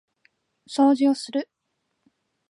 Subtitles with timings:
[0.67, 1.47] 掃除をする